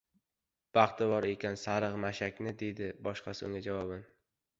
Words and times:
—Baxti 0.77 1.07
bor 1.11 1.27
ekan 1.31 1.59
sariq 1.63 1.97
mashakni!— 2.05 2.53
dedi 2.63 2.87
boshqasi 3.09 3.47
unga 3.49 3.63
javoban. 3.67 4.03